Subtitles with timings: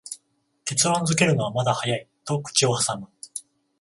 [0.65, 3.05] 結論づけるのはまだ早いと口をはさむ